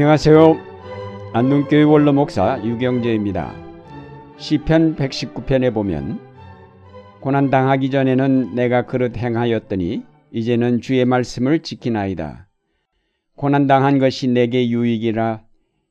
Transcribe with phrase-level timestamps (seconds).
[0.00, 0.56] 안녕하세요.
[1.34, 3.54] 안동교회 원로 목사 유경재입니다.
[4.38, 6.18] 시편 119편에 보면
[7.20, 10.02] 고난 당하기 전에는 내가 그릇 행하였더니
[10.32, 12.48] 이제는 주의 말씀을 지키나이다.
[13.36, 15.42] 고난 당한 것이 내게 유익이라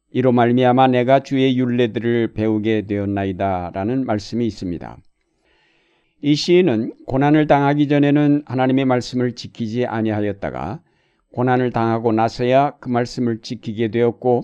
[0.09, 4.97] 이로 말미암아 내가 주의 율례들을 배우게 되었나이다라는 말씀이 있습니다.
[6.23, 10.79] 이 시인은 고난을 당하기 전에는 하나님의 말씀을 지키지 아니하였다가
[11.33, 14.43] 고난을 당하고 나서야 그 말씀을 지키게 되었고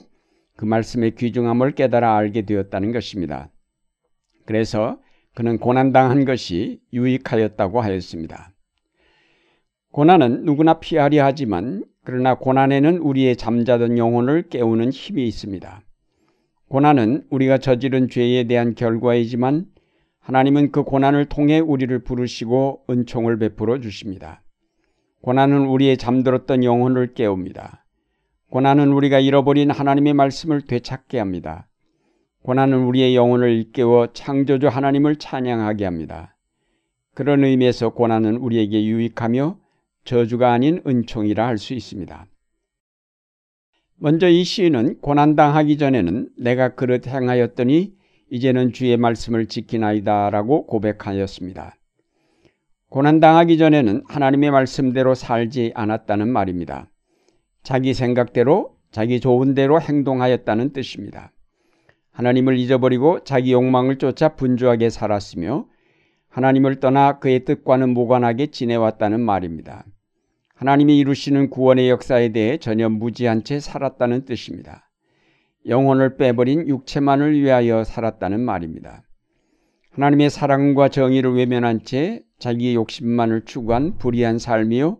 [0.56, 3.50] 그 말씀의 귀중함을 깨달아 알게 되었다는 것입니다.
[4.46, 5.00] 그래서
[5.34, 8.54] 그는 고난당한 것이 유익하였다고 하였습니다.
[9.92, 15.82] 고난은 누구나 피하려 하지만 그러나 고난에는 우리의 잠자던 영혼을 깨우는 힘이 있습니다.
[16.70, 19.66] 고난은 우리가 저지른 죄에 대한 결과이지만
[20.20, 24.45] 하나님은 그 고난을 통해 우리를 부르시고 은총을 베풀어 주십니다.
[25.26, 27.84] 고난은 우리의 잠들었던 영혼을 깨웁니다.
[28.52, 31.68] 고난은 우리가 잃어버린 하나님의 말씀을 되찾게 합니다.
[32.44, 36.38] 고난은 우리의 영혼을 일깨워 창조주 하나님을 찬양하게 합니다.
[37.16, 39.58] 그런 의미에서 고난은 우리에게 유익하며
[40.04, 42.28] 저주가 아닌 은총이라 할 수 있습니다.
[43.96, 47.96] 먼저 이 시인은 고난당하기 전에는 내가 그릇 행하였더니
[48.30, 51.78] 이제는 주의 말씀을 지키나이다 라고 고백하였습니다.
[52.96, 56.90] 고난당하기 전에는 하나님의 말씀대로 살지 않았다는 말입니다.
[57.62, 61.34] 자기 생각대로, 자기 좋은 대로 행동하였다는 뜻입니다.
[62.12, 65.66] 하나님을 잊어버리고 자기 욕망을 쫓아 분주하게 살았으며
[66.30, 69.84] 하나님을 떠나 그의 뜻과는 무관하게 지내왔다는 말입니다.
[70.56, 74.90] 하나님이 이루시는 구원의 역사에 대해 전혀 무지한 채 살았다는 뜻입니다.
[75.68, 79.04] 영혼을 빼버린 육체만을 위하여 살았다는 말입니다.
[79.96, 84.98] 하나님의 사랑과 정의를 외면한 채 자기의 욕심만을 추구한 불의한 삶이요.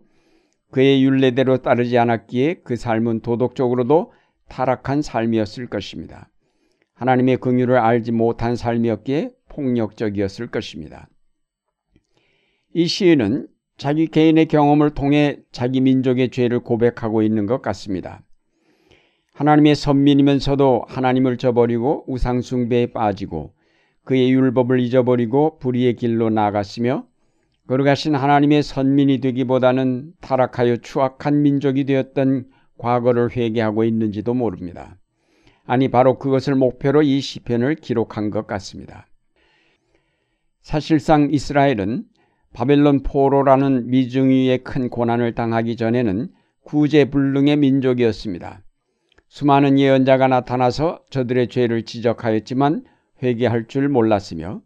[0.70, 4.14] 그의 윤례대로 따르지 않았기에 그 삶은 도덕적으로도
[4.48, 6.30] 타락한 삶이었을 것입니다.
[6.94, 11.10] 하나님의 긍휼을 알지 못한 삶이었기에 폭력적이었을 것입니다.
[12.72, 18.22] 이 시인은 자기 개인의 경험을 통해 자기 민족의 죄를 고백하고 있는 것 같습니다.
[19.34, 23.55] 하나님의 선민이면서도 하나님을 저버리고 우상숭배에 빠지고
[24.06, 27.06] 그의 율법을 잊어버리고 불의의 길로 나아갔으며
[27.66, 32.46] 거룩하신 하나님의 선민이 되기보다는 타락하여 추악한 민족이 되었던
[32.78, 34.96] 과거를 회개하고 있는지도 모릅니다.
[35.64, 39.08] 아니 바로 그것을 목표로 이 시편을 기록한 것 같습니다.
[40.62, 42.04] 사실상 이스라엘은
[42.52, 46.28] 바벨론 포로라는 미중위의 큰 고난을 당하기 전에는
[46.62, 48.62] 구제불능의 민족이었습니다.
[49.26, 52.84] 수많은 예언자가 나타나서 저들의 죄를 지적하였지만
[53.22, 54.62] 회개할 줄 몰랐으며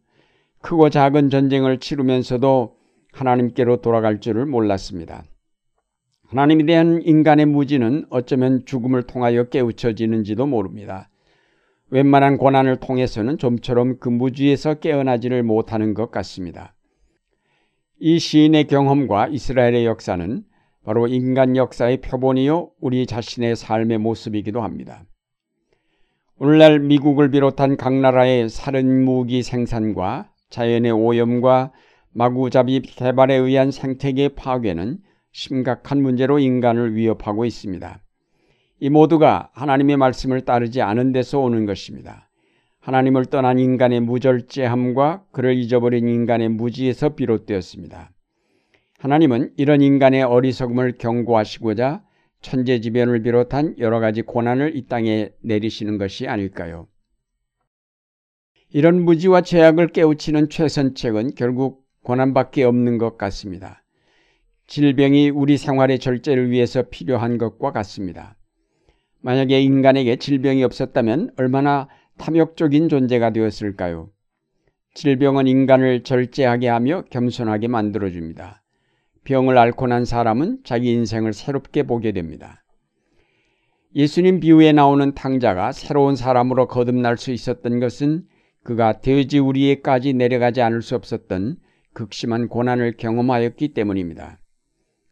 [0.63, 2.77] 크고 작은 전쟁을 치르면서도
[3.13, 5.25] 하나님께로 돌아갈 줄을 몰랐습니다.
[6.27, 11.09] 하나님에 대한 인간의 무지는 어쩌면 죽음을 통하여 깨우쳐지는지도 모릅니다.
[11.91, 16.75] 웬만한 고난을 통해서는 좀처럼 그 무지에서 깨어나지를 못하는 것 같습니다.
[17.99, 20.45] 이 시인의 경험과 이스라엘의 역사는
[20.85, 25.05] 바로 인간 역사의 표본이요 우리 자신의 삶의 모습이기도 합니다.
[26.43, 31.71] 오늘날 미국을 비롯한 각 나라의 살인 무기 생산과 자연의 오염과
[32.15, 35.01] 마구잡이 개발에 의한 생태계 파괴는
[35.33, 38.01] 심각한 문제로 인간을 위협하고 있습니다.
[38.81, 42.31] 이 모두가 하나님의 말씀을 따르지 않은 데서 오는 것입니다.
[42.81, 48.13] 하나님을 떠난 인간의 무절제함과 그를 잊어버린 인간의 무지에서 비롯되었습니다.
[48.99, 52.01] 하나님은 이런 인간의 어리석음을 경고하시고자
[52.41, 56.89] 천재지변을 비롯한 여러 가지 고난을 이 땅에 내리시는 것이 아닐까요?
[58.73, 63.83] 이런 무지와 죄악을 깨우치는 최선책은 결국 고난밖에 없는 것 같습니다.
[64.67, 68.37] 질병이 우리 생활의 절제를 위해서 필요한 것과 같습니다.
[69.21, 71.89] 만약에 인간에게 질병이 없었다면 얼마나
[72.19, 74.11] 탐욕적인 존재가 되었을까요?
[74.95, 78.60] 질병은 인간을 절제하게 하며 겸손하게 만들어줍니다.
[79.25, 82.65] 병을 앓고 난 사람은 자기 인생을 새롭게 보게 됩니다.
[83.95, 88.25] 예수님 비유에 나오는 탕자가 새로운 사람으로 거듭날 수 있었던 것은
[88.63, 91.57] 그가 돼지 우리에까지 내려가지 않을 수 없었던
[91.93, 94.39] 극심한 고난을 경험하였기 때문입니다.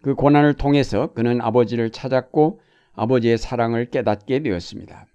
[0.03, 2.61] 그 고난을 통해서 그는 아버지를 찾았고
[2.95, 5.07] 아버지의 사랑을 깨닫게 되었습니다.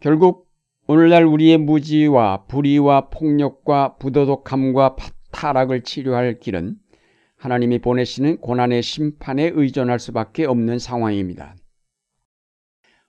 [0.00, 0.48] 결국
[0.86, 4.96] 오늘날 우리의 무지와 불의와 폭력과 부도덕함과
[5.32, 6.76] 타락을 치료할 길은
[7.44, 11.54] 하나님이 보내시는 고난의 심판에 의존할 수밖에 없는 상황입니다.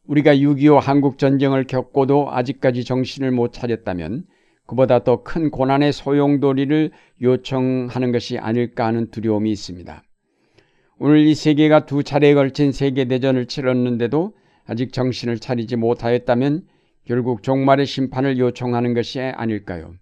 [0.08, 4.26] 우리가 6.25 한국 전쟁을 겪고도 아직까지 정신을 못 차렸다면
[4.68, 6.92] 그보다 더 큰 고난의 소용돌이를
[7.22, 10.04] 요청하는 것이 아닐까 하는 두려움이 있습니다.
[11.00, 14.36] 오늘 이 세계가 두 차례에 걸친 세계대전을 치렀는데도
[14.66, 16.68] 아직 정신을 차리지 못하였다면
[17.06, 19.94] 결국 종말의 심판을 요청하는 것이 아닐까요?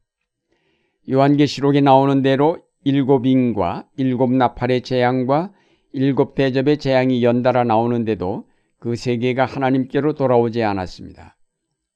[1.08, 5.52] 요한계시록에 나오는 대로 일곱 인과 일곱 나팔의 재앙과
[5.92, 8.46] 일곱 대접의 재앙이 연달아 나오는데도
[8.80, 11.38] 그 세계가 하나님께로 돌아오지 않았습니다.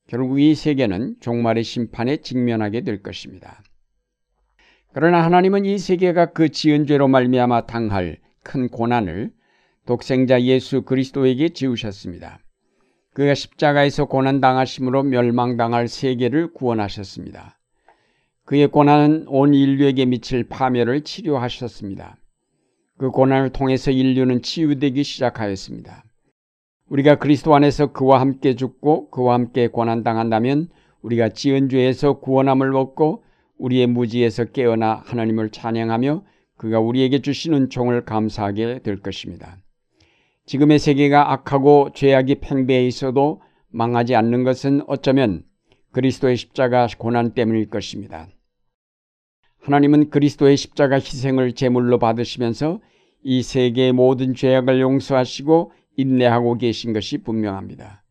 [0.07, 3.61] 결국 이 세계는 종말의 심판에 직면하게 될 것입니다.
[4.93, 9.31] 그러나 하나님은 이 세계가 그 지은 죄로 말미암아 당할 큰 고난을
[9.85, 12.39] 독생자 예수 그리스도에게 지우셨습니다.
[13.13, 17.56] 그가 십자가에서 고난 당하심으로 멸망당할 세계를 구원하셨습니다.
[18.47, 22.15] 그의 고난은 온 인류에게 미칠 파멸을 치료하셨습니다.
[22.97, 26.05] 그 고난을 통해서 인류는 치유되기 시작하였습니다.
[26.87, 30.69] 우리가 그리스도 안에서 그와 함께 죽고 그와 함께 고난 당한다면
[31.01, 33.25] 우리가 지은 죄에서 구원함을 얻고
[33.57, 36.23] 우리의 무지에서 깨어나 하나님을 찬양하며
[36.55, 39.57] 그가 우리에게 주시는 종을 감사하게 될 것입니다.
[40.45, 43.41] 지금의 세계가 악하고 죄악이 팽배해 있어도
[43.71, 45.43] 망하지 않는 것은 어쩌면
[45.91, 48.29] 그리스도의 십자가 고난 때문일 것입니다.
[49.67, 52.79] 하나님은 그리스도의 십자가 희생을 제물로 받으시면서
[53.21, 58.01] 이 세계의 모든 죄악을 용서하시고 인내하고 계신 것이 분명합니다.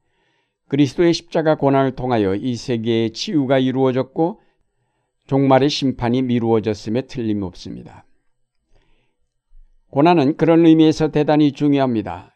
[0.69, 4.38] 그리스도의 십자가 고난을 통하여 이 세계의 치유가 이루어졌고
[5.29, 8.05] 종말의 심판이 미루어졌음에 틀림없습니다.
[9.88, 12.35] 고난은 그런 의미에서 대단히 중요합니다.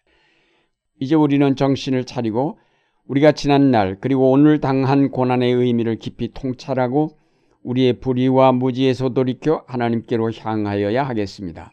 [0.99, 2.59] 이제 우리는 정신을 차리고
[3.07, 7.20] 우리가 지난 날 그리고 오늘 당한 고난의 의미를 깊이 통찰하고
[7.63, 11.73] 우리의 불의와 무지에서 돌이켜 하나님께로 향하여야 하겠습니다.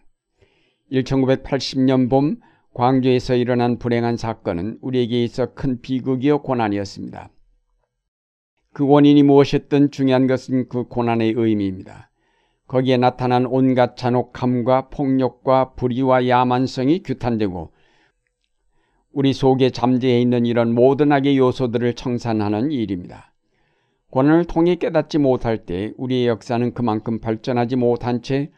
[0.92, 2.38] 1980년 봄
[2.74, 7.30] 광주에서 일어난 불행한 사건은 우리에게 있어 큰 비극이요 고난이었습니다.
[8.74, 12.12] 그 원인이 무엇이었든 중요한 것은 그 고난의 의미입니다.
[12.68, 17.72] 거기에 나타난 온갖 잔혹함과 폭력과 불의와 야만성이 규탄되고
[19.14, 23.34] 우리 속에 잠재해 있는 이런 모든 악의 요소들을 청산하는 일입니다.
[24.12, 28.52] 고난을 통해 깨닫지 못할 때 우리의 역사는 그만큼 발전하지 못한 채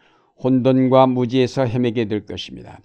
[0.44, 2.80] 혼돈과 무지에서 헤매게 될 것입니다.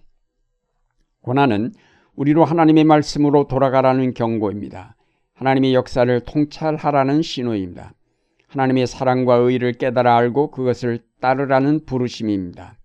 [1.20, 1.72] 고난은
[2.16, 4.96] 우리로 하나님의 말씀으로 돌아가라는 경고입니다.
[5.34, 7.92] 하나님의 역사를 통찰하라는 신호입니다.
[8.48, 12.78] 하나님의 사랑과 의를 깨달아 알고 그것을 따르라는 부르심입니다.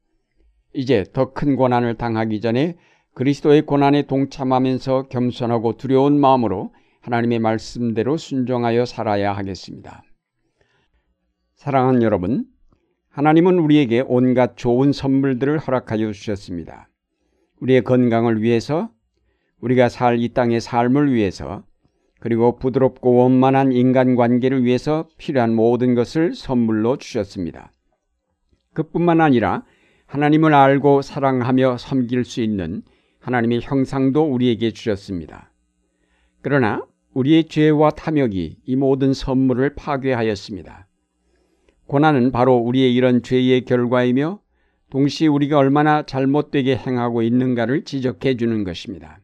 [0.73, 2.75] 이제 더 큰 고난을 당하기 전에
[3.13, 10.03] 그리스도의 고난에 동참하면서 겸손하고 두려운 마음으로 하나님의 말씀대로 순종하여 살아야 하겠습니다.
[11.55, 12.45] 사랑하는 여러분,
[13.09, 16.89] 하나님은 우리에게 온갖 좋은 선물들을 허락하여 주셨습니다.
[17.59, 18.89] 우리의 건강을 위해서,
[19.59, 21.63] 우리가 살 이 땅의 삶을 위해서,
[22.19, 27.71] 그리고 부드럽고 원만한 인간관계를 위해서 필요한 모든 것을 선물로 주셨습니다.
[28.73, 29.63] 그뿐만 아니라
[30.05, 32.81] 하나님을 알고 사랑하며 섬길 수 있는
[33.19, 35.51] 하나님의 형상도 우리에게 주셨습니다.
[36.41, 40.87] 그러나 우리의 죄와 탐욕이 이 모든 선물을 파괴하였습니다.
[41.87, 44.39] 고난은 바로 우리의 이런 죄의 결과이며
[44.89, 49.19] 동시에 우리가 얼마나 잘못되게 행하고 있는가를 지적해 주는 것입니다.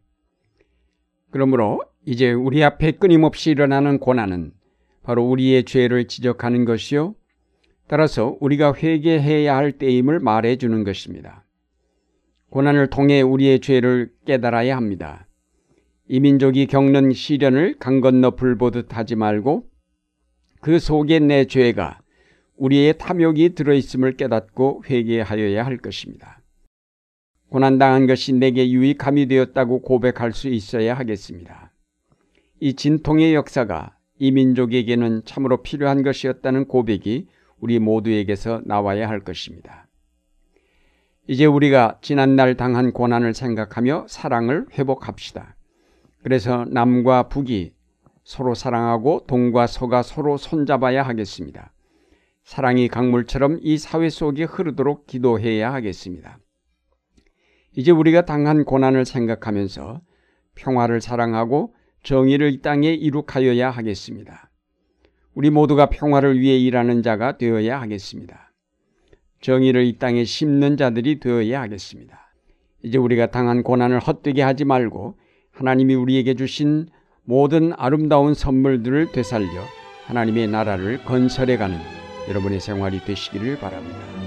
[1.31, 4.51] 그러므로 이제 우리 앞에 끊임없이 일어나는 고난은
[5.03, 7.16] 바로 우리의 죄를 지적하는 것이요.
[7.87, 11.45] 따라서 우리가 회개해야 할 때임을 말해 주는 것입니다.
[12.49, 15.24] 고난을 통해 우리의 죄를 깨달아야 합니다.
[16.07, 19.68] 이 민족이 겪는 시련을 강 건너 불 보듯 하지 말고
[20.62, 22.00] 그 속에 내 죄가
[22.57, 26.42] 우리의 탐욕이 들어있음을 깨닫고 회개하여야 할 것입니다.
[27.50, 31.71] 고난당한 것이 내게 유익함이 되었다고 고백할 수 있어야 하겠습니다.
[32.59, 37.28] 이 진통의 역사가 이 민족에게는 참으로 필요한 것이었다는 고백이
[37.59, 39.88] 우리 모두에게서 나와야 할 것입니다.
[41.28, 45.55] 이제 우리가 지난날 당한 고난을 생각하며 사랑을 회복합시다.
[46.25, 47.73] 그래서 남과 북이
[48.23, 51.71] 서로 사랑하고 동과 서가 서로 손잡아야 하겠습니다.
[52.44, 56.39] 사랑이 강물처럼 이 사회 속에 흐르도록 기도해야 하겠습니다.
[57.73, 60.01] 이제 우리가 당한 고난을 생각하면서
[60.55, 64.49] 평화를 사랑하고 정의를 이 땅에 이룩하여야 하겠습니다.
[65.35, 68.51] 우리 모두가 평화를 위해 일하는 자가 되어야 하겠습니다.
[69.41, 72.33] 정의를 이 땅에 심는 자들이 되어야 하겠습니다.
[72.81, 75.19] 이제 우리가 당한 고난을 헛되게 하지 말고
[75.56, 76.88] 하나님이 우리에게 주신
[77.24, 79.47] 모든 아름다운 선물들을 되살려
[80.06, 81.78] 하나님의 나라를 건설해가는
[82.30, 84.24] 여러분의 생활이 되시기를 바랍니다.